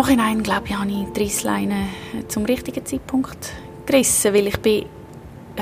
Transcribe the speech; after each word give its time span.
Nachhinein, 0.00 0.42
glaube 0.42 0.62
ich, 0.64 0.74
habe 0.74 0.90
ich 0.90 1.12
die 1.14 1.24
Reissleine 1.24 1.88
zum 2.28 2.46
richtigen 2.46 2.86
Zeitpunkt 2.86 3.52
gerissen, 3.84 4.32
weil 4.32 4.46
ich 4.46 4.56
bin, 4.60 4.86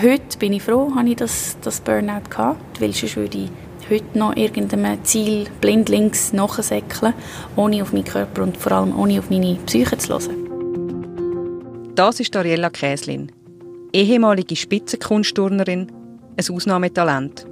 heute 0.00 0.38
bin 0.38 0.52
ich 0.52 0.62
froh, 0.62 0.92
habe 0.94 1.08
ich 1.08 1.16
das, 1.16 1.56
das 1.60 1.80
Burnout 1.80 2.30
gehabt, 2.30 2.80
weil 2.80 2.92
sonst 2.92 3.16
würde 3.16 3.36
ich 3.36 3.50
heute 3.90 4.16
noch 4.16 4.36
irgendeinem 4.36 5.02
Ziel 5.02 5.48
blindlings 5.60 6.32
nachsäckeln, 6.32 7.14
ohne 7.56 7.82
auf 7.82 7.92
meinen 7.92 8.04
Körper 8.04 8.44
und 8.44 8.56
vor 8.56 8.70
allem 8.70 8.96
ohne 8.96 9.18
auf 9.18 9.28
meine 9.28 9.56
Psyche 9.66 9.98
zu 9.98 10.20
hören. 10.20 10.36
Das 11.96 12.20
ist 12.20 12.36
Ariella 12.36 12.70
Käslin, 12.70 13.32
ehemalige 13.92 14.54
Spitzenkunstturnerin, 14.54 15.90
ein 16.36 16.54
Ausnahmetalent. 16.54 17.44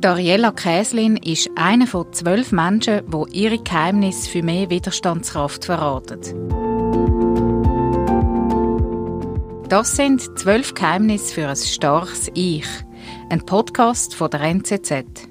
Dariella 0.00 0.52
Käslin 0.52 1.16
ist 1.16 1.48
einer 1.56 1.86
von 1.86 2.12
zwölf 2.12 2.52
Menschen, 2.52 3.00
die 3.10 3.38
ihre 3.38 3.58
Geheimnisse 3.58 4.28
für 4.28 4.42
mehr 4.42 4.68
Widerstandskraft 4.68 5.64
verraten. 5.64 6.20
Das 9.70 9.96
sind 9.96 10.38
zwölf 10.38 10.74
Geheimnisse 10.74 11.32
für 11.32 11.48
ein 11.48 11.56
starkes 11.56 12.30
Ich. 12.34 12.66
Ein 13.30 13.46
Podcast 13.46 14.14
von 14.14 14.30
der 14.30 14.42
NZZ. 14.42 15.28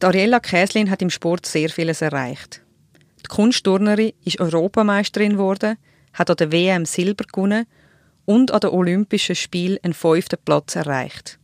Dariella 0.00 0.40
Käslin 0.40 0.90
hat 0.90 1.00
im 1.00 1.10
Sport 1.10 1.46
sehr 1.46 1.70
vieles 1.70 2.02
erreicht. 2.02 2.62
Die 3.20 3.28
Kunstturnerin 3.28 4.14
ist 4.24 4.40
Europameisterin 4.40 5.34
geworden, 5.34 5.76
hat 6.12 6.28
an 6.28 6.36
der 6.36 6.50
WM 6.50 6.86
Silber 6.86 7.24
gewonnen 7.24 7.66
und 8.24 8.50
an 8.50 8.60
den 8.60 8.70
Olympischen 8.70 9.36
Spielen 9.36 9.78
einen 9.84 9.94
fünften 9.94 10.38
Platz 10.44 10.74
erreicht. 10.74 11.37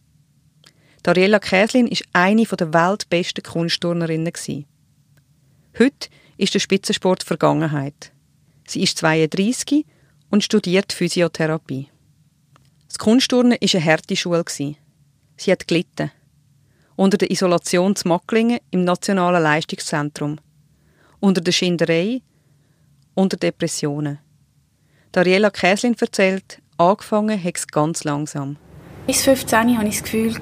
Dariella 1.04 1.38
Käslin 1.38 1.86
ist 1.86 2.04
eine 2.14 2.44
der 2.44 2.72
weltbesten 2.72 3.44
Kunstturnerinnen. 3.44 4.32
Heute 5.78 6.08
ist 6.38 6.54
der 6.54 6.60
Spitzensport 6.60 7.22
Vergangenheit. 7.22 8.10
Sie 8.66 8.82
ist 8.82 8.96
32 8.96 9.84
und 10.30 10.42
studiert 10.42 10.94
Physiotherapie. 10.94 11.90
Das 12.88 12.96
Kunstturnen 12.96 13.52
war 13.52 13.58
eine 13.60 13.84
harte 13.84 14.16
Schule. 14.16 14.44
Sie 14.48 15.52
hat 15.52 15.68
gelitten. 15.68 16.10
Unter 16.96 17.18
der 17.18 17.30
Isolation 17.30 17.94
zu 17.94 18.08
Macklingen 18.08 18.60
im 18.70 18.84
Nationalen 18.84 19.42
Leistungszentrum. 19.42 20.38
Unter 21.20 21.42
der 21.42 21.52
Schinderei. 21.52 22.22
Unter 23.12 23.36
Depressionen. 23.36 24.20
Dariella 25.12 25.50
Käslin 25.50 25.96
erzählt, 26.00 26.62
angefangen 26.78 27.44
hat 27.44 27.58
es 27.58 27.66
ganz 27.66 28.04
langsam. 28.04 28.56
Bis 29.06 29.22
15 29.22 29.76
hatte 29.76 29.86
ich 29.86 30.00
das 30.00 30.02
Gefühl, 30.02 30.34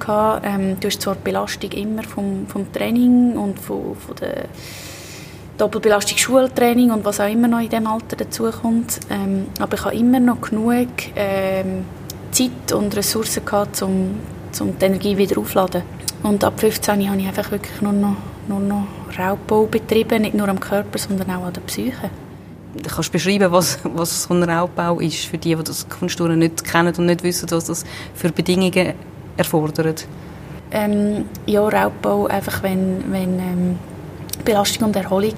ähm, 0.43 0.79
du 0.79 0.87
hast 0.87 1.01
zwar 1.01 1.15
die 1.15 1.23
Belastung 1.23 1.69
immer 1.71 2.03
vom, 2.03 2.47
vom 2.47 2.71
Training 2.71 3.35
und 3.35 3.59
von, 3.59 3.93
von 3.95 4.15
der 4.15 4.45
Doppelbelastung 5.57 6.17
Schultraining 6.17 6.91
und 6.91 7.03
was 7.03 7.19
auch 7.19 7.29
immer 7.29 7.49
noch 7.49 7.59
in 7.59 7.67
diesem 7.67 7.87
Alter 7.87 8.15
dazukommt, 8.15 9.01
ähm, 9.09 9.47
aber 9.59 9.73
ich 9.75 9.83
habe 9.83 9.95
immer 9.95 10.21
noch 10.21 10.39
genug 10.39 10.87
ähm, 11.17 11.83
Zeit 12.31 12.71
und 12.71 12.95
Ressourcen 12.95 13.43
gehabt, 13.43 13.81
um, 13.81 14.15
um 14.61 14.79
die 14.79 14.85
Energie 14.85 15.17
wieder 15.17 15.37
aufzuladen. 15.39 15.83
Und 16.23 16.41
ab 16.45 16.57
15 16.57 17.09
habe 17.09 17.19
ich 17.19 17.27
einfach 17.27 17.51
wirklich 17.51 17.81
nur 17.81 17.91
noch, 17.91 18.15
nur 18.47 18.61
noch 18.61 18.87
Raubbau 19.19 19.65
betrieben, 19.65 20.21
nicht 20.21 20.35
nur 20.35 20.47
am 20.47 20.61
Körper, 20.61 20.97
sondern 20.97 21.29
auch 21.31 21.47
an 21.47 21.53
der 21.53 21.61
Psyche 21.61 22.09
kannst 22.93 23.11
beschreiben, 23.11 23.51
was, 23.51 23.79
was 23.83 24.23
so 24.23 24.33
ein 24.33 24.43
Raubbau 24.43 24.99
ist 24.99 25.25
für 25.25 25.37
die, 25.37 25.55
die 25.55 25.63
das 25.63 25.87
Kunstturnen 25.87 26.39
nicht 26.39 26.63
kennen 26.63 26.93
und 26.97 27.05
nicht 27.05 27.23
wissen, 27.23 27.49
was 27.51 27.65
das 27.65 27.83
für 28.13 28.31
Bedingungen 28.31 28.93
erfordert? 29.37 30.07
Ähm, 30.71 31.25
ja, 31.45 31.67
Raubbau 31.67 32.27
einfach, 32.27 32.63
wenn, 32.63 33.03
wenn 33.11 33.39
ähm, 33.39 33.79
Belastung 34.43 34.87
und 34.87 34.95
Erholung 34.95 35.35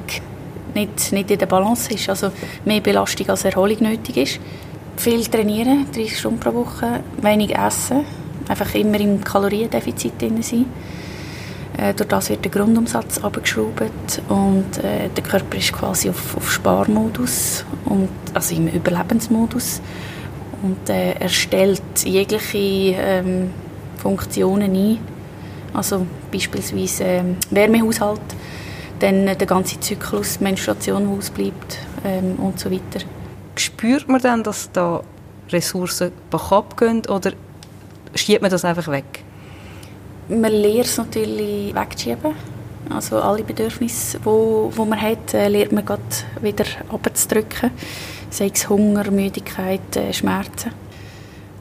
nicht, 0.73 1.11
nicht 1.11 1.31
in 1.31 1.39
der 1.39 1.45
Balance 1.45 1.93
ist, 1.93 2.09
also 2.09 2.31
mehr 2.63 2.81
Belastung 2.81 3.29
als 3.29 3.45
Erholung 3.45 3.77
nötig 3.81 4.17
ist. 4.17 4.39
Viel 4.97 5.25
trainieren, 5.25 5.85
30 5.93 6.17
Stunden 6.17 6.39
pro 6.39 6.53
Woche, 6.53 7.01
wenig 7.21 7.53
essen, 7.55 8.05
einfach 8.47 8.73
immer 8.75 8.99
im 8.99 9.21
Kaloriendefizit 9.21 10.21
drin 10.21 10.41
sein 10.41 10.65
äh, 11.77 11.93
durch 11.93 12.07
das 12.07 12.29
wird 12.29 12.43
der 12.45 12.51
Grundumsatz 12.51 13.23
abgeschraubt 13.23 14.21
und 14.29 14.77
äh, 14.77 15.09
der 15.09 15.23
Körper 15.23 15.57
ist 15.57 15.73
quasi 15.73 16.09
auf, 16.09 16.37
auf 16.37 16.51
Sparmodus, 16.51 17.65
und, 17.85 18.09
also 18.33 18.55
im 18.55 18.67
Überlebensmodus. 18.67 19.81
Und 20.61 20.89
äh, 20.89 21.13
er 21.13 21.29
stellt 21.29 21.81
jegliche 22.03 22.95
ähm, 22.97 23.51
Funktionen 23.97 24.73
ein, 24.73 24.99
also 25.73 26.05
beispielsweise 26.31 27.03
ähm, 27.03 27.37
Wärmehaushalt, 27.51 28.21
dann 28.99 29.25
der 29.25 29.35
ganze 29.35 29.79
Zyklus, 29.79 30.39
Menstruation, 30.39 31.07
ausbleibt 31.09 31.79
ähm, 32.05 32.35
und 32.37 32.59
so 32.59 32.71
weiter. 32.71 33.05
Spürt 33.55 34.07
man 34.07 34.21
dann, 34.21 34.43
dass 34.43 34.71
da 34.71 35.01
Ressourcen 35.51 36.11
backup 36.29 36.77
gehen 36.77 37.01
oder 37.07 37.33
schiebt 38.15 38.41
man 38.41 38.51
das 38.51 38.63
einfach 38.63 38.87
weg? 38.87 39.24
Man 40.27 40.51
lernt 40.51 40.85
es 40.85 40.97
natürlich 40.97 41.75
wegzuschieben. 41.75 42.33
Also 42.89 43.17
alle 43.17 43.43
Bedürfnisse, 43.43 44.19
die 44.19 44.25
wo, 44.25 44.71
wo 44.75 44.85
man 44.85 45.01
hat, 45.01 45.33
äh, 45.33 45.47
lernt 45.47 45.71
man 45.71 45.85
wieder 46.41 46.65
abzudrücken. 46.89 47.71
Sei 48.29 48.51
es 48.53 48.67
Hunger, 48.69 49.09
Müdigkeit, 49.11 49.95
äh, 49.95 50.13
Schmerzen. 50.13 50.71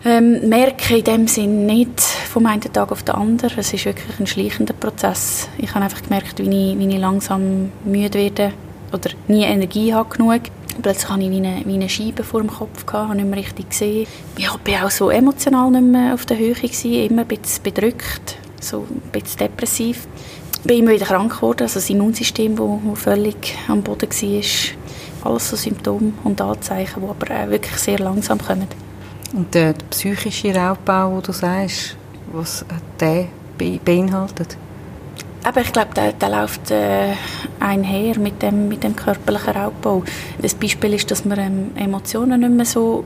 Ähm, 0.06 0.48
merke 0.48 0.98
in 0.98 1.04
dem 1.04 1.26
Sinn 1.28 1.66
nicht 1.66 2.00
vom 2.00 2.46
einen 2.46 2.60
Tag 2.60 2.92
auf 2.92 3.02
den 3.02 3.14
anderen. 3.14 3.58
Es 3.58 3.72
ist 3.72 3.86
wirklich 3.86 4.18
ein 4.18 4.26
schleichender 4.26 4.74
Prozess. 4.74 5.48
Ich 5.58 5.74
habe 5.74 5.84
einfach 5.84 6.02
gemerkt, 6.02 6.38
wie 6.38 6.72
ich, 6.72 6.78
wie 6.78 6.88
ich 6.88 6.98
langsam 6.98 7.70
müde 7.84 8.18
werde 8.18 8.52
oder 8.92 9.10
nie 9.28 9.44
Energie 9.44 9.94
habe 9.94 10.14
genug. 10.14 10.42
Plötzlich 10.82 11.08
hatte 11.08 11.22
ich 11.22 11.30
wie 11.30 11.36
eine, 11.36 11.62
wie 11.64 11.74
eine 11.74 11.88
Scheibe 11.88 12.22
vor 12.22 12.40
dem 12.40 12.50
Kopf, 12.50 12.84
gehabt, 12.84 13.08
habe 13.08 13.16
nicht 13.16 13.28
mehr 13.28 13.38
richtig 13.38 13.70
gesehen. 13.70 14.06
Ich 14.36 14.48
war 14.48 14.86
auch 14.86 14.90
so 14.90 15.08
emotional 15.08 15.70
nicht 15.70 15.84
mehr 15.84 16.14
auf 16.14 16.26
der 16.26 16.36
Höhe, 16.36 16.54
gewesen, 16.54 16.92
immer 16.92 17.22
ein 17.22 17.28
bisschen 17.28 17.62
bedrückt 17.62 18.36
so 18.64 18.86
ein 18.90 19.10
bisschen 19.10 19.38
depressiv. 19.38 20.06
Ich 20.56 20.62
bin 20.62 20.80
immer 20.80 20.92
wieder 20.92 21.06
krank 21.06 21.36
geworden, 21.36 21.62
also 21.62 21.74
das 21.74 21.90
Immunsystem, 21.90 22.56
das 22.56 22.98
völlig 22.98 23.56
am 23.68 23.82
Boden 23.82 24.08
war. 24.10 25.30
Alles 25.32 25.50
so 25.50 25.56
Symptome 25.56 26.12
und 26.24 26.40
Anzeichen, 26.40 27.02
die 27.02 27.08
aber 27.08 27.50
wirklich 27.50 27.76
sehr 27.76 27.98
langsam 27.98 28.38
kommen. 28.38 28.68
Und 29.32 29.54
der, 29.54 29.72
der 29.72 29.86
psychische 29.86 30.54
Raubbau, 30.54 31.16
den 31.16 31.22
du 31.22 31.32
sagst, 31.32 31.96
was 32.32 32.64
der 33.00 33.26
beinhaltet? 33.58 34.56
Aber 35.44 35.60
ich 35.60 35.72
glaube, 35.72 35.92
der, 35.94 36.12
der 36.12 36.28
läuft 36.30 36.70
äh, 36.70 37.12
einher 37.60 38.18
mit 38.18 38.40
dem, 38.42 38.68
mit 38.68 38.82
dem 38.82 38.96
körperlichen 38.96 39.52
Raubbau. 39.52 40.02
Das 40.40 40.54
Beispiel 40.54 40.94
ist, 40.94 41.10
dass 41.10 41.24
man 41.26 41.38
ähm, 41.38 41.70
Emotionen 41.76 42.40
nicht 42.40 42.52
mehr 42.52 42.64
so 42.64 43.04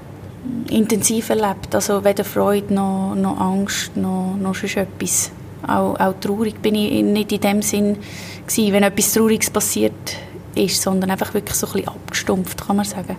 intensiv 0.71 1.31
erlebt. 1.31 1.75
Also 1.75 2.05
weder 2.05 2.25
Freude 2.25 2.73
noch, 2.73 3.15
noch 3.17 3.41
Angst 3.41 3.97
noch, 3.97 4.37
noch 4.41 4.55
sonst 4.55 4.77
etwas 4.77 5.33
auch, 5.67 5.99
auch 5.99 6.15
traurig 6.21 6.61
bin 6.63 6.75
ich 6.75 7.03
nicht 7.03 7.33
in 7.33 7.41
dem 7.41 7.63
Sinn 7.63 7.97
gewesen, 8.47 8.73
wenn 8.73 8.83
etwas 8.83 9.13
Trauriges 9.13 9.51
passiert 9.51 10.17
ist, 10.55 10.81
sondern 10.81 11.11
einfach 11.11 11.35
wirklich 11.35 11.57
so 11.57 11.67
ein 11.67 11.73
bisschen 11.75 11.89
abgestumpft, 11.89 12.67
kann 12.67 12.77
man 12.77 12.85
sagen. 12.85 13.17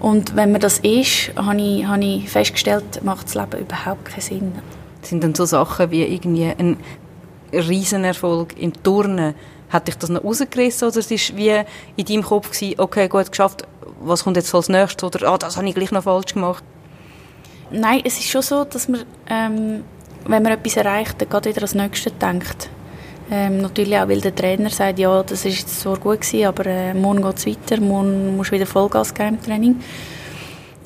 Und 0.00 0.36
wenn 0.36 0.52
man 0.52 0.60
das 0.60 0.78
ist, 0.78 1.32
habe 1.36 1.60
ich, 1.60 1.86
habe 1.86 2.04
ich 2.04 2.28
festgestellt, 2.28 3.02
macht 3.02 3.26
das 3.26 3.34
Leben 3.34 3.60
überhaupt 3.60 4.04
keinen 4.04 4.20
Sinn. 4.20 4.52
Das 5.00 5.10
sind 5.10 5.24
dann 5.24 5.34
so 5.34 5.44
Sachen 5.44 5.90
wie 5.90 6.02
irgendwie 6.02 6.46
ein 6.46 6.76
Riesenerfolg 7.52 8.58
im 8.58 8.72
Turnen. 8.82 9.34
Hat 9.68 9.88
dich 9.88 9.96
das 9.96 10.10
noch 10.10 10.22
rausgerissen 10.22 10.88
oder 10.88 10.98
es 10.98 11.10
war 11.10 11.36
wie 11.36 11.62
in 11.96 12.04
deinem 12.04 12.22
Kopf 12.22 12.50
gewesen, 12.50 12.78
okay, 12.78 13.08
gut, 13.08 13.30
geschafft, 13.30 13.64
was 14.00 14.24
kommt 14.24 14.36
jetzt 14.36 14.54
als 14.54 14.68
nächstes 14.68 15.02
oder 15.02 15.28
ah, 15.28 15.38
das 15.38 15.56
habe 15.56 15.68
ich 15.68 15.74
gleich 15.74 15.90
noch 15.90 16.04
falsch 16.04 16.34
gemacht? 16.34 16.62
Nein, 17.70 18.02
es 18.04 18.18
ist 18.18 18.28
schon 18.28 18.42
so, 18.42 18.64
dass 18.64 18.88
man 18.88 19.02
ähm, 19.28 19.82
wenn 20.28 20.42
man 20.42 20.52
etwas 20.52 20.76
erreicht, 20.76 21.20
dann 21.20 21.28
geht 21.28 21.46
wieder 21.46 21.60
das 21.60 21.74
Nächste 21.74 22.10
denkt. 22.10 22.68
Ähm, 23.30 23.60
natürlich 23.60 23.96
auch, 23.98 24.08
weil 24.08 24.20
der 24.20 24.34
Trainer 24.34 24.70
sagt, 24.70 24.98
ja, 24.98 25.22
das 25.22 25.44
ist 25.44 25.58
jetzt 25.58 25.80
zwar 25.80 25.98
gut 25.98 26.20
gewesen, 26.20 26.46
aber 26.46 26.66
äh, 26.66 26.94
morgen 26.94 27.22
geht 27.22 27.38
es 27.38 27.46
weiter, 27.46 27.80
morgen 27.80 28.36
musst 28.36 28.50
du 28.50 28.54
wieder 28.54 28.66
Vollgas 28.66 29.12
geben 29.12 29.36
im 29.36 29.42
Training. 29.42 29.80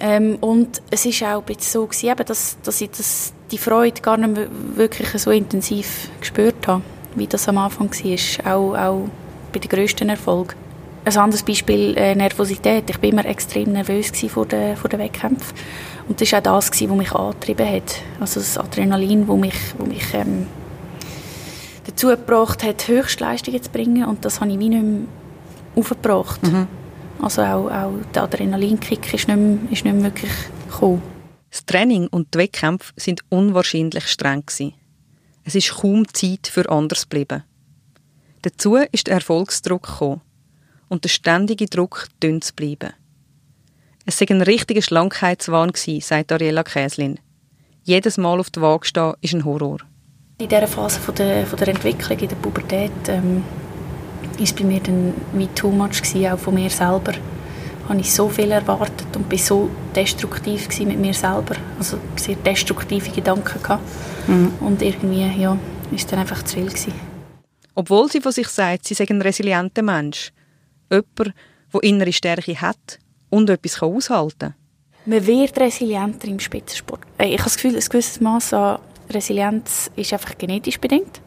Ähm, 0.01 0.39
und 0.41 0.81
es 0.91 1.05
ist 1.05 1.23
auch 1.23 1.41
ein 1.41 1.45
bisschen 1.45 1.73
so 1.73 1.87
gewesen, 1.87 2.09
eben, 2.09 2.25
dass, 2.25 2.57
dass 2.63 2.81
ich 2.81 2.91
das, 2.91 3.35
die 3.51 3.59
Freude 3.59 4.01
gar 4.01 4.17
nicht 4.17 4.49
wirklich 4.75 5.11
so 5.11 5.31
intensiv 5.31 6.09
gespürt 6.19 6.67
habe, 6.67 6.83
wie 7.15 7.27
das 7.27 7.47
am 7.49 7.59
Anfang 7.59 7.91
war, 7.91 8.55
auch, 8.55 8.75
auch 8.75 9.09
bei 9.53 9.59
den 9.59 9.69
grössten 9.69 10.09
Erfolgen. 10.09 10.55
Ein 11.05 11.17
anderes 11.17 11.43
Beispiel, 11.43 11.97
äh, 11.97 12.15
Nervosität. 12.15 12.91
Ich 12.91 12.97
war 12.97 13.09
immer 13.09 13.25
extrem 13.25 13.73
nervös 13.73 14.13
vor 14.29 14.47
den, 14.47 14.77
vor 14.77 14.91
den 14.91 15.01
Wettkämpfen. 15.01 15.57
Und 16.09 16.21
das 16.21 16.31
war 16.33 16.41
auch 16.41 16.43
das, 16.43 16.71
was 16.71 16.81
mich 16.81 17.13
angetrieben 17.13 17.69
hat. 17.69 18.03
Also 18.21 18.41
das 18.41 18.59
Adrenalin, 18.59 19.27
das 19.27 19.37
mich, 19.37 19.55
wo 19.79 19.87
mich 19.87 20.13
ähm, 20.13 20.47
dazu 21.87 22.09
gebracht 22.09 22.63
hat, 22.63 22.87
Höchstleistungen 22.87 23.63
zu 23.63 23.71
bringen. 23.71 24.05
Und 24.05 24.25
das 24.25 24.41
habe 24.41 24.51
ich 24.51 24.59
wie 24.59 24.69
nicht 24.69 24.83
mehr 24.83 25.01
aufgebracht. 25.75 26.43
Mhm. 26.43 26.67
Also 27.23 27.43
auch, 27.43 27.71
auch 27.71 27.93
der 28.15 28.23
Adrenalinkick 28.25 29.13
ist 29.15 29.29
nicht, 29.29 29.37
mehr, 29.37 29.59
ist 29.71 29.85
nicht 29.85 29.95
mehr 29.95 30.03
wirklich 30.03 30.33
gekommen. 30.69 31.03
Das 31.51 31.65
Training 31.65 32.07
und 32.09 32.35
die 32.35 32.39
Wettkämpfe 32.39 32.93
sind 32.97 33.23
unwahrscheinlich 33.29 34.07
streng. 34.07 34.45
Gewesen. 34.47 34.75
Es 35.45 35.55
ist 35.55 35.75
kaum 35.75 36.07
Zeit 36.13 36.47
für 36.47 36.71
anders 36.71 37.09
geblieben. 37.09 37.43
Dazu 38.43 38.77
ist 38.77 39.07
der 39.07 39.15
Erfolgsdruck 39.15 39.87
gekommen. 39.87 40.21
Und 40.91 41.05
der 41.05 41.09
ständige 41.09 41.67
Druck, 41.67 42.09
dünn 42.23 42.43
zu 42.43 42.53
bleiben. 42.55 42.93
Es 44.05 44.21
war 44.21 44.31
ein 44.31 44.43
richtiger 44.43 44.83
Schlankheitswahn, 44.83 45.73
sagt 46.01 46.33
Ariella 46.33 46.65
Käslin. 46.65 47.19
Jedes 47.85 48.19
Mal 48.19 48.39
auf 48.41 48.51
der 48.51 48.63
Waage 48.63 48.87
stehen 48.87 49.15
ist 49.21 49.35
ein 49.35 49.45
Horror. 49.45 49.79
In 50.39 50.49
dieser 50.49 50.67
Phase 50.67 51.01
von 51.01 51.15
der, 51.15 51.47
von 51.47 51.59
der 51.59 51.69
Entwicklung, 51.69 52.19
in 52.19 52.29
der 52.29 52.37
Pubertät, 52.37 52.91
ähm, 53.09 53.45
ist 54.39 54.57
bei 54.57 54.65
mir 54.65 54.81
dann 54.81 55.15
wie 55.33 55.47
too 55.49 55.71
much 55.71 56.03
gewesen, 56.03 56.27
auch 56.27 56.39
von 56.39 56.55
mir 56.55 56.71
selber. 56.71 57.13
Habe 57.89 58.01
ich 58.01 58.13
so 58.13 58.29
viel 58.29 58.51
erwartet 58.51 59.15
und 59.15 59.31
war 59.31 59.39
so 59.39 59.71
destruktiv 59.95 60.69
mit 60.81 60.99
mir 60.99 61.15
selber. 61.15 61.57
Also 61.79 61.99
sehr 62.17 62.37
destruktive 62.37 63.11
Gedanken 63.11 63.63
gehabt. 63.63 63.83
Mhm. 64.27 64.53
Und 64.61 64.83
irgendwie, 64.83 65.41
ja, 65.41 65.57
ist 65.91 66.11
dann 66.11 66.21
einfach 66.21 66.43
zu 66.43 66.57
viel 66.57 66.67
gewesen. 66.67 66.93
Obwohl 67.75 68.11
sie 68.11 68.21
von 68.21 68.33
sich 68.33 68.49
sagt, 68.49 68.87
sie 68.87 68.95
sei 68.95 69.07
ein 69.09 69.23
resilienter 69.23 69.83
Mensch. 69.83 70.33
Jemand, 70.91 71.35
der 71.73 71.83
innere 71.83 72.13
Stärke 72.13 72.61
hat 72.61 72.99
und 73.31 73.49
etwas 73.49 73.81
aushalten 73.83 74.39
kann. 74.39 74.55
Man 75.07 75.27
wird 75.27 75.59
resilienter 75.59 76.29
im 76.29 76.41
Spitzensport. 76.41 77.01
Äh, 77.19 77.29
ich 77.29 77.39
habe 77.39 77.45
das 77.45 77.57
Gefühl, 77.57 77.77
ein 77.77 77.81
gewisses 77.81 78.21
Maß 78.21 78.55
an 78.55 78.79
Resilienz 79.09 79.91
ist 79.97 80.13
einfach 80.13 80.37
genetisch 80.37 80.79
bedingt. 80.79 81.21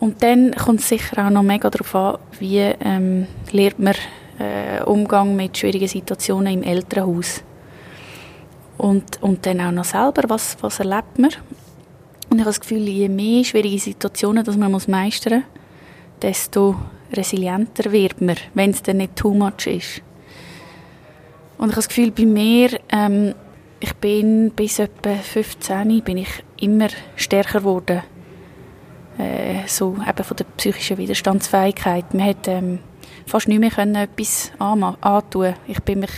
Und 0.00 0.22
dann 0.22 0.52
kommt 0.52 0.80
es 0.80 0.88
sicher 0.88 1.24
auch 1.24 1.30
noch 1.30 1.42
mega 1.42 1.70
darauf 1.70 1.94
an, 1.94 2.18
wie 2.40 2.58
ähm, 2.58 3.28
lernt 3.52 3.78
man 3.78 3.94
äh, 4.38 4.82
Umgang 4.82 5.36
mit 5.36 5.56
schwierigen 5.56 5.86
Situationen 5.86 6.54
im 6.54 6.62
Elternhaus. 6.62 7.42
Und, 8.78 9.22
und 9.22 9.46
dann 9.46 9.60
auch 9.60 9.70
noch 9.70 9.84
selber, 9.84 10.24
was, 10.26 10.56
was 10.60 10.80
erlebt 10.80 11.18
man. 11.18 11.30
Und 12.30 12.38
ich 12.38 12.40
habe 12.40 12.50
das 12.50 12.60
Gefühl, 12.60 12.88
je 12.88 13.08
mehr 13.08 13.44
schwierige 13.44 13.78
Situationen 13.78 14.44
dass 14.44 14.56
man 14.56 14.72
muss 14.72 14.88
meistern 14.88 15.44
muss, 15.44 15.44
desto 16.20 16.76
resilienter 17.12 17.92
wird 17.92 18.20
man, 18.20 18.36
wenn 18.54 18.70
es 18.70 18.82
dann 18.82 18.98
nicht 18.98 19.16
too 19.16 19.34
much 19.34 19.66
ist. 19.66 20.02
Und 21.58 21.68
ich 21.68 21.76
habe 21.76 21.76
das 21.76 21.88
Gefühl, 21.88 22.10
bei 22.10 22.26
mir, 22.26 22.80
ähm, 22.90 23.34
ich 23.80 23.94
bin 23.94 24.50
bis 24.50 24.78
etwa 24.78 25.14
15 25.14 26.02
bin 26.02 26.18
ich 26.18 26.44
immer 26.58 26.88
stärker 27.16 27.60
geworden. 27.60 28.02
Äh, 29.18 29.66
so 29.66 29.96
eben 30.08 30.24
von 30.24 30.36
der 30.36 30.44
psychischen 30.56 30.98
Widerstandsfähigkeit. 30.98 32.14
Man 32.14 32.26
hat 32.26 32.48
ähm, 32.48 32.78
fast 33.26 33.48
nicht 33.48 33.60
mehr 33.60 33.70
können 33.70 33.94
etwas 33.94 34.52
antun. 34.58 35.54
Ich 35.66 35.80
bin 35.82 36.00
mich, 36.00 36.10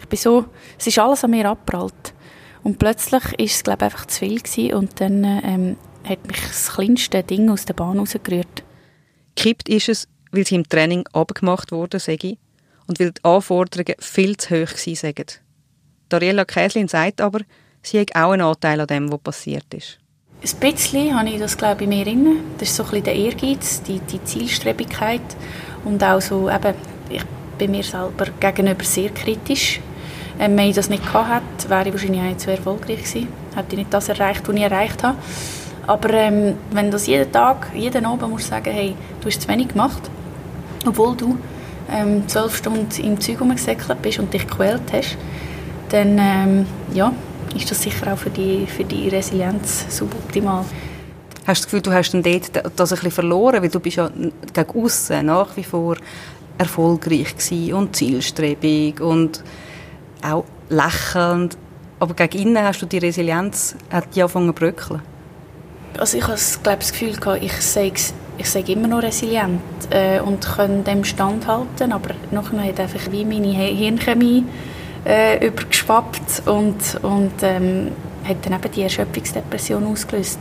ich 0.00 0.08
bin 0.08 0.18
so, 0.18 0.46
es 0.78 0.86
ist 0.86 0.98
alles 0.98 1.24
an 1.24 1.30
mir 1.30 1.48
abprallt. 1.48 2.14
Und 2.62 2.78
plötzlich 2.78 3.24
ist 3.38 3.56
es 3.56 3.64
glaube 3.64 3.84
einfach 3.84 4.06
zu 4.06 4.20
viel 4.20 4.40
gewesen 4.40 4.74
und 4.74 5.00
dann 5.00 5.24
ähm, 5.24 5.76
hat 6.08 6.26
mich 6.26 6.40
das 6.40 6.72
kleinste 6.72 7.22
Ding 7.22 7.50
aus 7.50 7.64
der 7.64 7.74
Bahn 7.74 7.98
rausgerührt. 7.98 8.62
Kippt 9.36 9.68
ist 9.68 9.88
es, 9.88 10.08
weil 10.32 10.46
sie 10.46 10.56
im 10.56 10.68
Training 10.68 11.04
abgemacht 11.12 11.70
wurde, 11.72 11.98
sage 11.98 12.28
ich 12.28 12.38
und 12.86 13.00
weil 13.00 13.12
die 13.12 13.24
Anforderungen 13.24 13.94
viel 13.98 14.36
zu 14.36 14.54
hoch 14.54 14.74
waren. 14.74 15.26
Dariella 16.08 16.44
Käslin 16.44 16.88
sagt 16.88 17.20
aber, 17.20 17.40
sie 17.82 18.00
hat 18.00 18.14
auch 18.14 18.32
einen 18.32 18.42
Anteil 18.42 18.80
an 18.80 18.86
dem, 18.86 19.12
was 19.12 19.20
passiert 19.20 19.72
ist. 19.72 19.98
Ein 20.42 20.72
bisschen 20.72 21.16
habe 21.16 21.28
ich 21.28 21.38
das, 21.38 21.56
glaube 21.56 21.82
ich, 21.84 21.88
mir 21.88 22.04
drin. 22.04 22.38
Das 22.58 22.68
ist 22.68 22.76
so 22.76 22.82
ein 22.82 22.90
bisschen 22.90 23.04
der 23.04 23.14
Ehrgeiz, 23.14 23.82
die, 23.82 24.00
die 24.00 24.22
Zielstrebigkeit 24.24 25.22
und 25.84 26.02
auch 26.02 26.20
so, 26.20 26.50
eben, 26.50 26.74
ich 27.08 27.22
bin 27.58 27.70
mir 27.70 27.84
selber 27.84 28.26
gegenüber 28.40 28.84
sehr 28.84 29.10
kritisch. 29.10 29.80
Ähm, 30.40 30.56
wenn 30.56 30.68
ich 30.68 30.74
das 30.74 30.88
nicht 30.88 31.04
gehabt 31.04 31.62
hätte, 31.62 31.70
wäre 31.70 31.88
ich 31.88 31.94
wahrscheinlich 31.94 32.20
auch 32.20 32.26
nicht 32.26 32.40
so 32.40 32.50
erfolgreich 32.50 33.04
gewesen. 33.04 33.28
Hätte 33.54 33.68
ich 33.70 33.78
nicht 33.78 33.94
das 33.94 34.08
erreicht, 34.08 34.48
was 34.48 34.54
ich 34.56 34.62
erreicht 34.62 35.02
habe. 35.02 35.18
Aber 35.86 36.10
ähm, 36.10 36.56
wenn 36.72 36.86
du 36.86 36.92
das 36.92 37.06
jeden 37.06 37.30
Tag, 37.30 37.70
jeden 37.74 38.04
Abend 38.04 38.30
musst 38.30 38.48
sagen, 38.48 38.72
hey, 38.72 38.94
du 39.20 39.28
hast 39.28 39.42
zu 39.42 39.48
wenig 39.48 39.68
gemacht, 39.68 40.10
obwohl 40.86 41.16
du 41.16 41.38
ähm, 41.90 42.26
zwölf 42.28 42.56
Stunden 42.56 42.88
im 43.02 43.20
Zeug 43.20 43.40
rumgesäckelt 43.40 44.00
bist 44.02 44.18
und 44.18 44.32
dich 44.32 44.46
gequält 44.46 44.82
hast, 44.92 45.16
dann 45.90 46.18
ähm, 46.18 46.66
ja, 46.92 47.12
ist 47.54 47.70
das 47.70 47.82
sicher 47.82 48.12
auch 48.12 48.18
für 48.18 48.30
die, 48.30 48.66
für 48.66 48.84
die 48.84 49.08
Resilienz 49.08 49.86
suboptimal. 49.88 50.64
Hast 51.46 51.62
du 51.62 51.64
das 51.64 51.64
Gefühl, 51.64 51.82
du 51.82 51.92
hast 51.92 52.12
dann 52.12 52.22
dort 52.22 52.50
das 52.76 52.92
ein 52.92 52.96
bisschen 52.96 53.10
verloren, 53.10 53.62
weil 53.62 53.68
du 53.68 53.80
bist 53.80 53.96
ja 53.96 54.10
gegen 54.52 54.84
außen 54.84 55.26
nach 55.26 55.56
wie 55.56 55.64
vor 55.64 55.96
erfolgreich 56.58 57.36
gewesen 57.36 57.74
und 57.74 57.96
zielstrebig 57.96 59.00
und 59.00 59.42
auch 60.22 60.44
lächelnd, 60.68 61.58
aber 61.98 62.14
gegen 62.14 62.48
innen 62.48 62.64
hast 62.64 62.80
du 62.82 62.86
die 62.86 62.98
Resilienz 62.98 63.76
hat 63.90 64.14
die 64.14 64.22
angefangen 64.22 64.48
zu 64.48 64.52
bröckeln. 64.52 65.02
Also 65.98 66.16
ich 66.16 66.24
habe 66.24 66.34
das 66.34 66.92
Gefühl 66.92 67.16
gehabt, 67.16 67.42
ich 67.42 67.60
sage 67.60 68.00
ich 68.38 68.48
sage 68.48 68.72
immer 68.72 68.88
noch 68.88 69.02
resilient 69.02 69.60
äh, 69.90 70.20
und 70.20 70.44
kann 70.44 70.84
dem 70.84 71.04
standhalten, 71.04 71.92
aber 71.92 72.14
nachher 72.30 72.64
hat 72.64 72.80
einfach 72.80 73.10
wie 73.10 73.24
meine 73.24 73.52
Hirnchemie 73.52 74.44
äh, 75.04 75.46
übergeschwappt 75.46 76.46
und, 76.46 76.76
und 77.02 77.32
ähm, 77.42 77.92
hat 78.24 78.44
dann 78.44 78.54
eben 78.54 78.72
die 78.72 78.82
Erschöpfungsdepression 78.82 79.84
ausgelöst. 79.86 80.40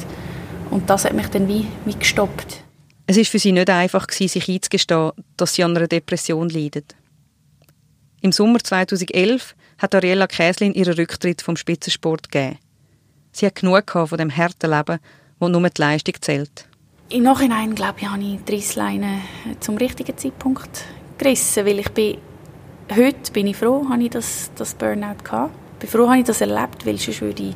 Und 0.70 0.90
das 0.90 1.06
hat 1.06 1.14
mich 1.14 1.28
dann 1.28 1.48
wie, 1.48 1.68
wie 1.86 1.96
gestoppt. 1.96 2.64
Es 3.08 3.18
war 3.18 3.26
für 3.26 3.40
sie 3.40 3.52
nicht 3.52 3.70
einfach, 3.70 4.10
sich 4.10 4.48
einzugestehen, 4.48 5.12
dass 5.36 5.56
sie 5.56 5.64
an 5.64 5.76
einer 5.76 5.88
Depression 5.88 6.50
leidet. 6.50 6.96
Im 8.22 8.32
Sommer 8.32 8.60
2011 8.60 9.56
hat 9.80 9.96
Ariella 9.96 10.28
Käslin 10.28 10.74
ihren 10.74 10.94
Rücktritt 10.94 11.42
vom 11.42 11.58
Spitzensport 11.58 12.32
gegeben. 12.32 12.60
Sie 13.32 13.46
hat 13.46 13.56
genug 13.56 13.92
von 13.92 14.18
dem 14.18 14.36
harten 14.36 14.72
Leben, 14.72 15.00
wo 15.40 15.48
nur 15.48 15.70
die 15.70 15.82
Leistung 15.82 16.16
zählt. 16.22 16.68
Im 17.12 17.24
Nachhinein, 17.24 17.75
glaube 17.75 17.96
ich, 17.98 18.10
habe 18.10 18.24
ich 18.24 18.40
die 18.46 18.56
Reissleine 18.56 19.19
zum 19.60 19.75
richtigen 19.75 20.18
Zeitpunkt 20.18 20.86
gerissen, 21.18 21.66
weil 21.66 21.80
ich 21.80 21.90
bin, 21.90 22.18
heute 22.96 23.31
bin 23.34 23.48
ich 23.48 23.58
froh, 23.58 23.86
habe 23.90 24.02
ich 24.02 24.12
das, 24.12 24.50
das 24.56 24.74
Burnout 24.74 25.22
gehabt. 25.22 25.52
Ich 25.74 25.80
bin 25.80 25.90
froh, 25.90 26.08
habe 26.08 26.19
ich 26.19 26.24
das 26.24 26.40
erlebt, 26.40 26.86
weil 26.86 26.98
sonst 26.98 27.19
würde 27.19 27.44
ich 27.44 27.56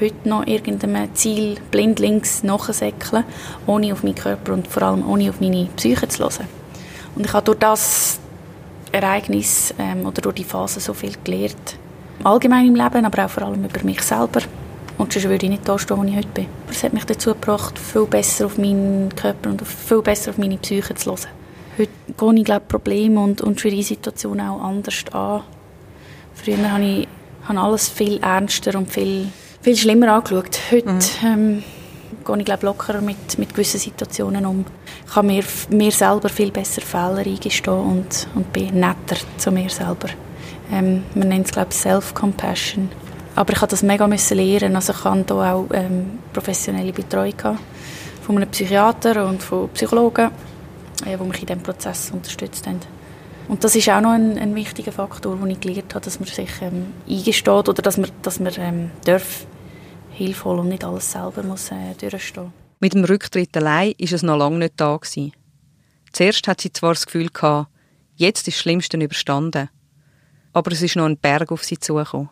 heute 0.00 0.28
noch 0.28 0.44
irgendeinem 0.44 1.14
Ziel 1.14 1.58
blindlings 1.70 2.42
nachsäckeln, 2.42 3.22
ohne 3.68 3.92
auf 3.92 4.02
meinen 4.02 4.16
Körper 4.16 4.54
und 4.54 4.66
vor 4.66 4.82
allem 4.82 5.08
ohne 5.08 5.30
auf 5.30 5.40
meine 5.40 5.66
Psyche 5.76 6.08
zu 6.08 6.24
hören. 6.24 6.48
Und 7.14 7.26
ich 7.26 7.32
habe 7.32 7.44
durch 7.44 7.58
das 7.58 8.18
Ereignis 8.90 9.72
ähm, 9.78 10.04
oder 10.04 10.20
durch 10.20 10.34
die 10.34 10.44
Phase 10.44 10.80
so 10.80 10.94
viel 10.94 11.12
gelernt. 11.22 11.78
Allgemein 12.24 12.66
im 12.66 12.74
Leben, 12.74 13.04
aber 13.04 13.26
auch 13.26 13.30
vor 13.30 13.44
allem 13.44 13.64
über 13.64 13.84
mich 13.84 14.02
selber. 14.02 14.40
Und 15.00 15.14
sonst 15.14 15.28
würde 15.30 15.46
ich 15.46 15.50
nicht 15.50 15.66
da 15.66 15.78
stehen, 15.78 15.96
wo 15.96 16.04
ich 16.04 16.14
heute 16.14 16.28
bin. 16.28 16.46
Es 16.68 16.82
hat 16.84 16.92
mich 16.92 17.04
dazu 17.04 17.30
gebracht, 17.30 17.78
viel 17.78 18.04
besser 18.04 18.44
auf 18.44 18.58
meinen 18.58 19.08
Körper 19.16 19.48
und 19.48 19.66
viel 19.66 20.02
besser 20.02 20.30
auf 20.30 20.36
meine 20.36 20.58
Psyche 20.58 20.94
zu 20.94 21.12
hören. 21.12 21.26
Heute 21.78 21.90
gehe 22.18 22.34
ich 22.34 22.44
glaube, 22.44 22.66
Probleme 22.68 23.18
und, 23.18 23.40
und 23.40 23.58
schwierige 23.58 23.82
Situationen 23.82 24.46
auch 24.46 24.60
anders 24.60 25.02
an. 25.12 25.42
Früher 26.34 26.70
habe 26.70 26.84
ich 26.84 27.08
habe 27.48 27.60
alles 27.60 27.88
viel 27.88 28.18
ernster 28.18 28.76
und 28.78 28.92
viel, 28.92 29.28
viel 29.62 29.74
schlimmer 29.74 30.12
angeschaut. 30.12 30.58
Heute 30.70 30.90
mhm. 30.90 31.00
ähm, 31.24 31.62
gehe 32.22 32.38
ich 32.38 32.44
glaube, 32.44 32.66
lockerer 32.66 33.00
mit, 33.00 33.38
mit 33.38 33.54
gewissen 33.54 33.80
Situationen 33.80 34.44
um. 34.44 34.66
Ich 35.06 35.14
kann 35.14 35.26
mir, 35.26 35.44
mir 35.70 35.92
selber 35.92 36.28
viel 36.28 36.50
besser 36.50 36.82
Fehler 36.82 37.24
eingestehen 37.24 37.74
und, 37.74 38.28
und 38.34 38.52
bin 38.52 38.78
netter 38.78 39.16
zu 39.38 39.50
mir 39.50 39.70
selber. 39.70 40.08
Ähm, 40.70 41.04
man 41.14 41.28
nennt 41.28 41.46
es 41.46 41.52
glaube 41.52 41.72
Self-Compassion. 41.72 42.90
Aber 43.40 43.54
ich 43.54 43.60
musste 43.62 43.68
das 43.68 43.82
mega 43.82 44.06
müssen 44.06 44.36
lernen. 44.36 44.76
Also 44.76 44.92
ich 44.92 45.02
hatte 45.02 45.34
hier 45.34 45.54
auch 45.54 45.66
ähm, 45.72 46.18
professionelle 46.30 46.92
Betreuung 46.92 47.56
von 48.20 48.36
einem 48.36 48.50
Psychiater 48.50 49.26
und 49.26 49.42
von 49.42 49.70
Psychologen, 49.70 50.30
äh, 51.06 51.16
die 51.16 51.24
mich 51.24 51.40
in 51.40 51.46
diesem 51.46 51.62
Prozess 51.62 52.10
unterstützt 52.10 52.66
haben. 52.66 52.80
Und 53.48 53.64
das 53.64 53.74
ist 53.74 53.88
auch 53.88 54.02
noch 54.02 54.10
ein, 54.10 54.36
ein 54.36 54.54
wichtiger 54.54 54.92
Faktor, 54.92 55.36
den 55.36 55.52
ich 55.52 55.60
gelernt 55.60 55.94
habe, 55.94 56.04
dass 56.04 56.20
man 56.20 56.28
sich 56.28 56.50
ähm, 56.60 56.92
eingesteht 57.08 57.48
oder 57.48 57.80
dass 57.80 57.96
man, 57.96 58.10
dass 58.20 58.40
man 58.40 58.52
ähm, 58.58 58.90
darf 59.06 59.46
Hilfe 60.10 60.50
und 60.50 60.68
nicht 60.68 60.84
alles 60.84 61.10
selber 61.10 61.42
muss 61.42 61.70
äh, 61.70 61.94
durchstehen. 61.98 62.52
Mit 62.78 62.92
dem 62.92 63.04
Rücktritt 63.04 63.56
allein 63.56 63.94
ist 63.96 64.12
es 64.12 64.22
noch 64.22 64.36
lange 64.36 64.58
nicht 64.58 64.74
da 64.76 64.98
gewesen. 64.98 65.32
Zuerst 66.12 66.46
hat 66.46 66.60
sie 66.60 66.74
zwar 66.74 66.92
das 66.92 67.06
Gefühl 67.06 67.30
gehabt, 67.30 67.70
jetzt 68.16 68.46
ist 68.48 68.58
das 68.58 68.60
Schlimmste 68.60 68.98
überstanden, 68.98 69.70
aber 70.52 70.72
es 70.72 70.82
ist 70.82 70.96
noch 70.96 71.06
ein 71.06 71.16
Berg 71.16 71.50
auf 71.50 71.64
sie 71.64 71.78
zugekommen 71.78 72.28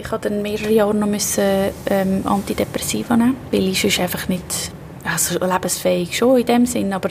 ich 0.00 0.10
habe 0.10 0.28
dann 0.28 0.42
mehrere 0.42 0.70
Jahre 0.70 0.94
noch 0.94 1.06
müssen, 1.06 1.70
ähm, 1.86 2.22
Antidepressiva 2.24 3.16
nehmen, 3.16 3.36
weil 3.50 3.68
ich 3.68 3.80
sonst 3.80 4.00
einfach 4.00 4.28
nicht, 4.28 4.72
also 5.04 5.38
lebensfähig 5.44 6.16
schon 6.16 6.38
in 6.38 6.46
dem 6.46 6.66
Sinn, 6.66 6.92
aber 6.92 7.10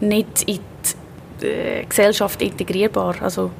nicht 0.00 0.42
in 0.46 0.60
die 1.40 1.46
äh, 1.46 1.84
Gesellschaft 1.84 2.42
integrierbar. 2.42 3.16
Also 3.20 3.50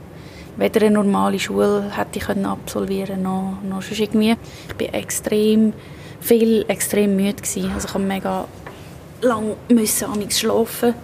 weder 0.56 0.80
eine 0.82 0.94
normale 0.94 1.38
Schule 1.38 1.90
hätte 1.96 2.18
ich 2.18 2.24
können 2.24 2.46
absolvieren 2.46 3.22
noch, 3.22 3.58
noch 3.62 3.82
sonst 3.82 4.00
irgendwie. 4.00 4.36
Ich 4.78 4.86
war 4.86 4.94
extrem 4.94 5.72
viel, 6.20 6.64
extrem 6.68 7.16
müde 7.16 7.34
gewesen. 7.34 7.70
Also 7.74 7.88
ich 7.88 7.94
habe 7.94 8.04
mega 8.04 8.46
lang 9.22 9.56
müssen 9.68 10.30
schlafen 10.30 10.94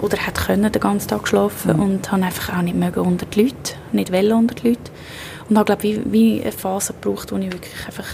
oder 0.00 0.16
hätte 0.18 0.44
können 0.44 0.70
den 0.70 0.80
ganzen 0.80 1.08
Tag 1.08 1.26
schlafen 1.28 1.76
mhm. 1.76 1.82
und 1.82 2.12
habe 2.12 2.24
einfach 2.24 2.58
auch 2.58 2.62
nicht 2.62 2.76
mögen 2.76 3.00
unter 3.00 3.26
die 3.26 3.44
Leute, 3.44 3.74
nicht 3.92 4.12
wollen 4.12 4.32
unter 4.32 4.54
die 4.54 4.68
Leute. 4.70 4.90
Und 5.48 5.58
habe, 5.58 5.76
glaube 5.76 6.12
wie 6.12 6.40
eine 6.40 6.52
Phase 6.52 6.94
gebraucht, 6.94 7.32
wo 7.32 7.36
ich 7.36 7.52
wirklich 7.52 7.86
einfach 7.86 8.08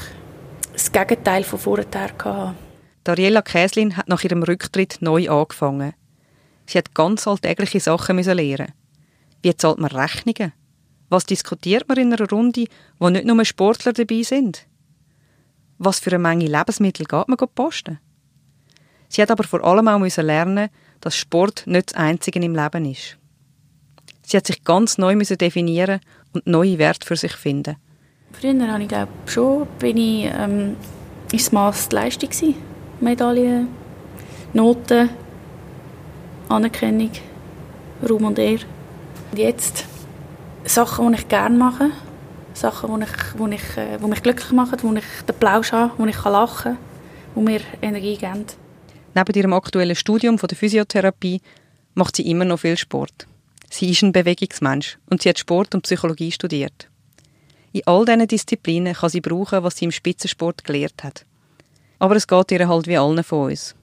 das 0.73 0.91
Gegenteil 0.91 1.45
von 1.45 1.59
vorher 1.59 1.87
hatte. 1.95 2.55
Dariella 3.05 3.43
Käslin 3.43 3.97
hat 3.97 4.09
nach 4.09 4.25
ihrem 4.25 4.43
Rücktritt 4.43 4.99
neu 5.01 5.29
angefangen. 5.31 5.95
Sie 6.67 6.79
hat 6.79 6.95
ganz 6.95 7.27
alltägliche 7.27 7.81
Sachen 7.81 8.17
lernen. 8.19 8.73
Wie 9.43 9.57
zahlt 9.57 9.79
man 9.79 9.91
Rechnungen? 9.91 10.53
Was 11.09 11.27
diskutiert 11.27 11.89
man 11.89 11.99
in 11.99 12.13
einer 12.13 12.29
Runde, 12.29 12.67
wo 12.99 13.09
nicht 13.09 13.25
nur 13.25 13.45
Sportler 13.45 13.93
dabei 13.93 14.23
sind? 14.23 14.67
Was 15.79 15.99
für 15.99 16.11
eine 16.11 16.19
Menge 16.21 16.47
Lebensmittel 16.47 17.07
geht 17.07 17.29
man 17.29 17.39
posten? 17.55 17.99
Sie 19.09 19.23
hat 19.23 19.31
aber 19.31 19.45
vor 19.45 19.65
allem 19.65 19.89
auch 19.89 20.17
lernen, 20.19 20.69
dass 21.01 21.17
Sport 21.17 21.67
nicht 21.67 21.91
das 21.91 21.97
Einzige 21.97 22.39
im 22.39 22.55
Leben 22.55 22.85
ist. 22.85 23.17
Sie 24.23 24.37
hat 24.37 24.47
sich 24.47 24.63
ganz 24.63 24.99
neu 24.99 25.17
definieren 25.17 26.01
und 26.33 26.47
neue 26.47 26.79
Werte 26.79 27.07
für 27.07 27.17
sich 27.17 27.33
finden. 27.33 27.77
Früher 28.33 28.69
habe 28.69 28.83
ich 28.83 28.89
glaube 28.89 29.13
schon, 29.27 29.67
bin 29.79 29.97
ich, 29.97 30.27
ähm, 30.27 30.77
das 31.31 31.53
Mass 31.53 31.89
die 31.89 31.97
Leistung 31.97 32.31
gewesen. 32.31 32.55
Medaillen, 33.01 33.69
Noten, 34.53 35.11
Anerkennung, 36.49 37.11
Ruhm 38.09 38.25
und 38.25 38.39
Ehre. 38.39 38.65
Und 39.31 39.39
jetzt 39.39 39.85
Sachen, 40.65 41.13
die 41.13 41.19
ich 41.19 41.29
gerne 41.29 41.57
mache, 41.57 41.91
Sachen, 42.55 43.01
die, 43.01 43.05
ich, 43.05 43.11
die, 43.39 43.55
ich, 43.55 43.77
äh, 43.77 43.99
die 43.99 44.07
mich 44.07 44.23
glücklich 44.23 44.53
machen, 44.53 44.79
wo 44.83 44.93
ich 44.93 45.05
den 45.27 45.37
Plausch 45.37 45.73
habe, 45.73 45.93
wo 45.97 46.05
ich 46.07 46.25
lachen 46.25 46.77
kann, 46.77 46.79
die 47.37 47.41
mir 47.41 47.61
Energie 47.81 48.17
geben. 48.17 48.45
Neben 49.15 49.35
ihrem 49.35 49.53
aktuellen 49.53 49.97
Studium 49.97 50.39
von 50.39 50.49
der 50.49 50.59
Physiotherapie 50.59 51.41
macht 51.95 52.17
sie 52.17 52.29
immer 52.31 52.45
noch 52.45 52.61
viel 52.61 52.77
Sport. 52.77 53.27
Sie 53.71 53.91
ist 53.91 54.03
ein 54.03 54.13
Bewegungsmensch 54.13 54.99
und 55.09 55.23
sie 55.23 55.29
hat 55.29 55.39
Sport 55.39 55.75
und 55.75 55.83
Psychologie 55.83 56.33
studiert. 56.33 56.89
In 57.73 57.83
all 57.87 58.05
diesen 58.05 58.27
Disziplinen 58.27 58.95
kann 58.95 59.11
sie 59.11 59.21
brauchen, 59.21 59.63
was 59.63 59.77
sie 59.77 59.85
im 59.85 59.93
Spitzensport 59.93 60.65
gelernt 60.65 61.05
hat. 61.05 61.25
Aber 62.01 62.17
es 62.17 62.27
geht 62.27 62.51
ihr 62.51 62.69
halt 62.69 62.89
wie 62.89 62.99
allen 62.99 63.23
von 63.23 63.51
uns. 63.51 63.77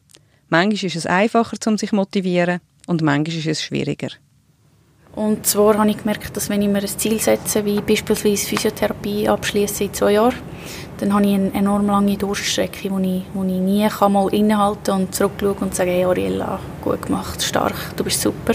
Manchmal 0.49 0.85
ist 0.85 0.95
es 0.95 1.05
einfacher, 1.05 1.57
um 1.65 1.77
sich 1.77 1.91
zu 1.91 1.95
motivieren 1.95 2.59
und 2.85 3.01
manchmal 3.01 3.37
ist 3.37 3.47
es 3.47 3.63
schwieriger. 3.63 4.09
Und 5.15 5.47
zwar 5.47 5.77
habe 5.77 5.89
ich 5.89 5.97
gemerkt, 5.97 6.35
dass 6.37 6.49
wenn 6.49 6.61
ich 6.61 6.67
mir 6.67 6.79
ein 6.79 6.87
Ziel 6.87 7.19
setze, 7.19 7.65
wie 7.65 7.81
beispielsweise 7.81 8.45
Physiotherapie 8.45 9.27
abschließen 9.27 9.87
in 9.87 9.93
zwei 9.93 10.11
Jahren, 10.11 10.35
dann 10.99 11.13
habe 11.13 11.25
ich 11.25 11.33
eine 11.33 11.53
enorm 11.53 11.87
lange 11.87 12.17
Durststrecke, 12.17 12.91
wo 12.91 12.99
ich, 12.99 13.23
wo 13.33 13.43
ich 13.43 13.59
nie 13.59 13.87
kann 13.87 14.13
mal 14.13 14.31
innehalten 14.33 14.93
und 14.93 15.15
zurückschauen 15.15 15.57
und 15.57 15.75
sagen, 15.75 15.89
hey 15.89 16.03
Ariella, 16.03 16.59
gut 16.83 17.03
gemacht, 17.03 17.41
stark, 17.41 17.95
du 17.95 18.03
bist 18.03 18.21
super. 18.21 18.53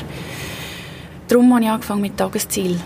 Darum 1.32 1.54
habe 1.54 1.64
ich 1.64 1.70
angefangen 1.70 2.02
mit 2.02 2.18
Tagesziel. 2.18 2.78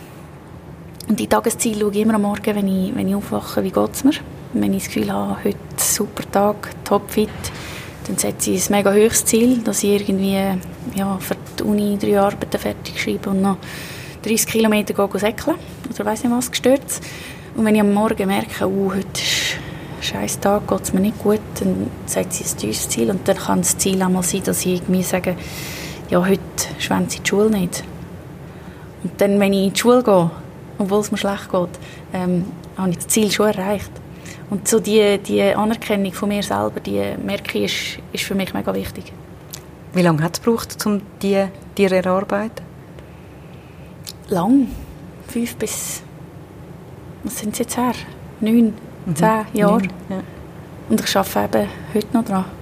Und 1.08 1.18
die 1.18 1.26
Tagesziele 1.26 1.80
schaue 1.80 1.90
ich 1.90 1.98
immer 1.98 2.14
am 2.14 2.22
Morgen, 2.22 2.54
wenn 2.54 2.68
ich, 2.68 2.94
wenn 2.94 3.08
ich 3.08 3.16
aufwache, 3.16 3.64
wie 3.64 3.72
geht 3.72 3.92
es 3.92 4.04
mir. 4.04 4.12
Wenn 4.52 4.72
ich 4.72 4.84
das 4.84 4.94
Gefühl 4.94 5.12
habe, 5.12 5.42
heute 5.42 5.58
super 5.78 6.22
Tag, 6.30 6.68
topfit, 6.84 7.28
dann 8.06 8.16
setze 8.16 8.52
ich 8.52 8.70
ein 8.70 8.76
mega 8.76 8.92
hohes 8.92 9.24
Ziel, 9.24 9.58
dass 9.64 9.82
ich 9.82 10.00
irgendwie 10.00 10.38
ja, 10.94 11.18
für 11.18 11.34
die 11.58 11.64
Uni 11.64 11.98
drei 11.98 12.20
Arbeiten 12.20 12.56
fertig 12.56 13.02
schreibe 13.02 13.30
und 13.30 13.42
noch 13.42 13.56
30 14.22 14.46
Kilometer 14.46 14.94
säckeln 15.18 15.56
oder 15.92 16.04
weiss 16.04 16.22
nicht 16.22 16.32
was 16.32 16.48
gestört. 16.48 17.00
Und 17.56 17.64
wenn 17.64 17.74
ich 17.74 17.80
am 17.80 17.92
Morgen 17.92 18.28
merke, 18.28 18.64
oh, 18.64 18.92
heute 18.94 19.22
ist 19.22 19.56
ein 19.96 20.02
scheiß 20.02 20.38
Tag, 20.38 20.68
geht 20.68 20.82
es 20.82 20.92
mir 20.92 21.00
nicht 21.00 21.18
gut, 21.18 21.40
dann 21.58 21.90
setze 22.06 22.44
ich 22.44 22.52
ein 22.52 22.58
teures 22.58 22.88
Ziel 22.90 23.10
und 23.10 23.26
dann 23.26 23.38
kann 23.38 23.62
das 23.62 23.76
Ziel 23.76 24.00
auch 24.04 24.08
mal 24.08 24.22
sein, 24.22 24.44
dass 24.44 24.64
ich 24.64 24.74
irgendwie 24.74 25.02
sage, 25.02 25.34
ja, 26.10 26.24
heute 26.24 26.40
schwänze 26.78 27.16
ich 27.16 27.22
die 27.22 27.28
Schule 27.28 27.50
nicht. 27.50 27.82
Und 29.06 29.20
dann, 29.20 29.38
wenn 29.38 29.52
ich 29.52 29.66
in 29.66 29.72
die 29.72 29.78
Schule 29.78 30.02
gehe, 30.02 30.30
obwohl 30.78 30.98
es 30.98 31.12
mir 31.12 31.18
schlecht 31.18 31.48
geht, 31.48 31.68
ähm, 32.12 32.44
habe 32.76 32.90
ich 32.90 32.96
das 32.96 33.06
Ziel 33.06 33.30
schon 33.30 33.46
erreicht. 33.46 33.92
Und 34.50 34.66
so 34.66 34.80
die, 34.80 35.18
die 35.18 35.42
Anerkennung 35.42 36.12
von 36.12 36.28
mir 36.28 36.42
selber, 36.42 36.80
die 36.80 37.14
merke 37.24 37.58
ich, 37.58 37.98
ist, 38.00 38.02
ist 38.12 38.24
für 38.24 38.34
mich 38.34 38.52
mega 38.52 38.74
wichtig. 38.74 39.12
Wie 39.94 40.02
lange 40.02 40.24
hat 40.24 40.36
es 40.36 40.42
gebraucht, 40.42 40.84
um 40.86 41.02
die 41.22 41.44
dir 41.78 41.92
erarbeiten? 41.92 42.64
Lang. 44.28 44.66
Fünf 45.28 45.54
bis, 45.54 46.02
was 47.22 47.38
sind 47.38 47.52
es 47.52 47.60
jetzt 47.60 47.76
her? 47.76 47.94
Neun, 48.40 48.74
mhm. 49.06 49.14
zehn 49.14 49.44
Jahre. 49.52 49.82
Ja. 50.08 50.22
Und 50.88 51.00
ich 51.00 51.16
arbeite 51.16 51.58
eben 51.58 51.68
heute 51.94 52.08
noch 52.12 52.24
daran. 52.24 52.55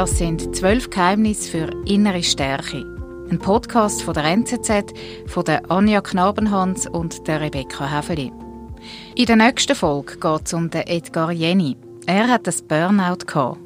Das 0.00 0.16
sind 0.16 0.56
zwölf 0.56 0.88
Geheimnisse 0.88 1.50
für 1.50 1.70
innere 1.84 2.22
Stärke. 2.22 2.86
Ein 3.30 3.38
Podcast 3.38 4.00
von 4.00 4.14
der 4.14 4.24
NZZ, 4.24 4.94
von 5.26 5.44
der 5.44 5.70
Anja 5.70 6.00
Knabenhans 6.00 6.86
und 6.86 7.28
der 7.28 7.42
Rebecca 7.42 7.86
Häfeli. 7.86 8.32
In 9.14 9.26
der 9.26 9.36
nächsten 9.36 9.74
Folge 9.74 10.16
geht 10.16 10.46
es 10.46 10.54
um 10.54 10.70
den 10.70 10.86
Edgar 10.86 11.32
Jenny. 11.32 11.76
Er 12.06 12.28
hat 12.28 12.46
das 12.46 12.62
Burnout 12.62 13.26
gehabt. 13.26 13.58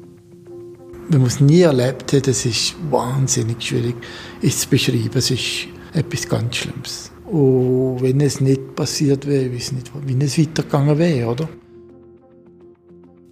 Wenn 1.07 1.19
man 1.19 1.27
es 1.27 1.39
nie 1.39 1.61
erlebt 1.61 2.11
hat, 2.11 2.27
das 2.27 2.45
ist 2.45 2.75
wahnsinnig 2.91 3.61
schwierig, 3.61 3.95
es 4.41 4.59
zu 4.59 4.67
beschreiben. 4.67 5.17
Es 5.17 5.31
ist 5.31 5.67
etwas 5.93 6.27
ganz 6.27 6.57
Schlimmes. 6.57 7.11
Und 7.27 8.01
wenn 8.01 8.19
es 8.19 8.41
nicht 8.41 8.75
passiert 8.75 9.25
wäre, 9.25 9.55
weiß 9.55 9.71
nicht, 9.71 9.89
wie 10.05 10.25
es 10.25 10.37
weitergegangen 10.37 10.97
wäre, 10.97 11.29
oder? 11.29 11.47